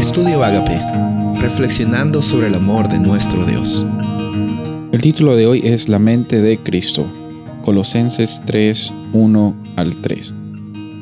[0.00, 0.80] Estudio Agape,
[1.42, 3.84] reflexionando sobre el amor de nuestro Dios.
[4.92, 7.06] El título de hoy es La mente de Cristo,
[7.66, 10.32] Colosenses 3, 1 al 3.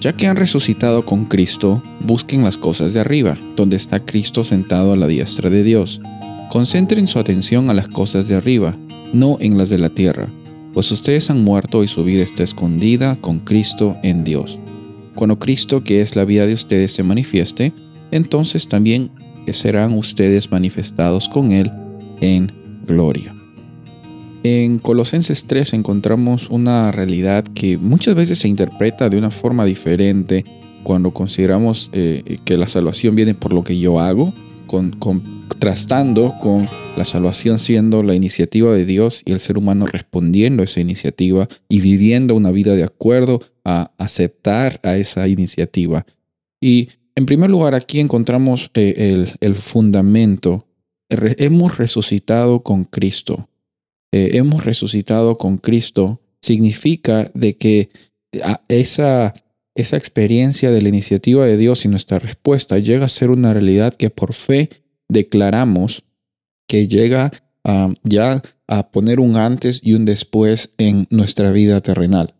[0.00, 4.92] Ya que han resucitado con Cristo, busquen las cosas de arriba, donde está Cristo sentado
[4.92, 6.02] a la diestra de Dios.
[6.50, 8.76] Concentren su atención a las cosas de arriba,
[9.14, 10.28] no en las de la tierra,
[10.74, 14.58] pues ustedes han muerto y su vida está escondida con Cristo en Dios.
[15.14, 17.72] Cuando Cristo, que es la vida de ustedes, se manifieste,
[18.12, 19.10] entonces también
[19.48, 21.70] serán ustedes manifestados con Él
[22.20, 22.52] en
[22.86, 23.34] gloria.
[24.44, 30.44] En Colosenses 3 encontramos una realidad que muchas veces se interpreta de una forma diferente
[30.82, 34.32] cuando consideramos eh, que la salvación viene por lo que yo hago,
[34.66, 40.64] contrastando con la salvación siendo la iniciativa de Dios y el ser humano respondiendo a
[40.64, 46.04] esa iniciativa y viviendo una vida de acuerdo a aceptar a esa iniciativa.
[46.60, 50.66] Y en primer lugar, aquí encontramos eh, el, fundamento.
[51.10, 53.48] hemos resucitado con Cristo.
[54.12, 57.90] Eh, hemos resucitado con Cristo significa de que
[58.68, 59.34] esa,
[59.74, 63.94] esa experiencia de la iniciativa de Dios y nuestra respuesta llega a ser una realidad
[63.94, 64.70] que por fe
[65.08, 66.04] declaramos
[66.66, 67.30] que llega
[68.02, 72.34] ya a poner un antes y un después en nuestra vida terrenal.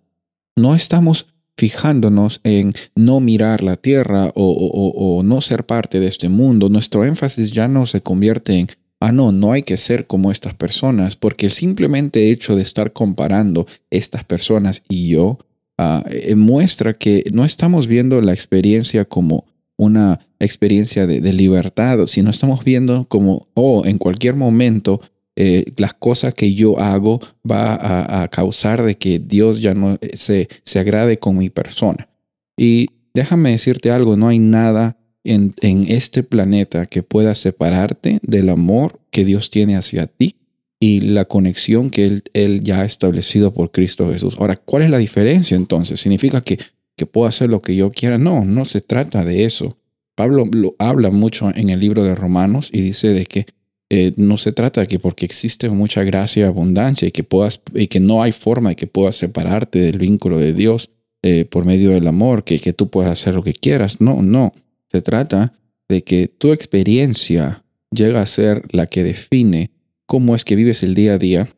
[0.56, 6.68] No estamos fijándonos en no mirar la tierra o, no ser parte de este mundo,
[6.68, 8.68] nuestro énfasis ya no se convierte en,
[9.00, 12.92] ah, no, no hay que ser como estas personas, porque el simplemente hecho de estar
[12.92, 15.38] comparando estas personas y yo
[15.78, 19.44] ah, eh, muestra que no estamos viendo la experiencia como
[19.76, 25.00] una experiencia de, de libertad, sino estamos viendo como, oh, en cualquier momento
[25.34, 27.18] eh, las cosas que yo hago
[27.50, 32.08] va a, causar de que Dios ya no eh, se, se agrade con mi persona.
[32.56, 38.50] Y déjame decirte algo, no hay nada en, en, este planeta que pueda separarte del
[38.50, 40.36] amor que Dios tiene hacia ti
[40.78, 44.36] y la conexión que Él, él ya ha establecido por Cristo Jesús.
[44.38, 46.00] Ahora, ¿cuál es la diferencia entonces?
[46.00, 46.58] ¿Significa que,
[46.96, 48.18] que puedo hacer lo que yo quiera?
[48.18, 49.78] No, no se trata de eso.
[50.14, 53.46] Pablo lo habla mucho en el libro de Romanos y dice de que
[53.94, 57.60] eh, no se trata de que porque existe mucha gracia y abundancia y que, puedas,
[57.74, 60.88] y que no hay forma de que puedas separarte del vínculo de Dios
[61.20, 64.00] eh, por medio del amor, que, que tú puedas hacer lo que quieras.
[64.00, 64.54] No, no.
[64.90, 65.52] Se trata
[65.90, 69.72] de que tu experiencia llega a ser la que define
[70.06, 71.50] cómo es que vives el día a día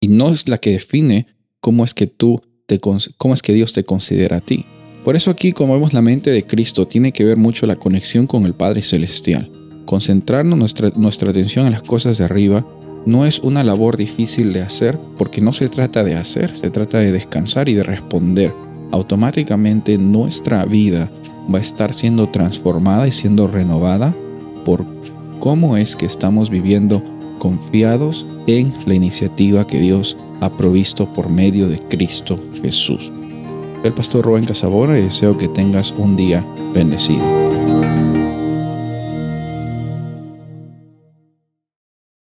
[0.00, 1.26] y no es la que define
[1.60, 4.64] cómo es que tú te, cómo es que Dios te considera a ti.
[5.04, 8.26] Por eso aquí, como vemos la mente de Cristo, tiene que ver mucho la conexión
[8.26, 9.57] con el Padre Celestial.
[9.88, 12.62] Concentrarnos nuestra, nuestra atención en las cosas de arriba
[13.06, 16.98] no es una labor difícil de hacer porque no se trata de hacer, se trata
[16.98, 18.52] de descansar y de responder.
[18.92, 21.08] Automáticamente nuestra vida
[21.50, 24.14] va a estar siendo transformada y siendo renovada
[24.66, 24.84] por
[25.40, 27.02] cómo es que estamos viviendo
[27.38, 33.10] confiados en la iniciativa que Dios ha provisto por medio de Cristo Jesús.
[33.82, 36.44] El pastor Rubén Casabona y deseo que tengas un día
[36.74, 37.24] bendecido.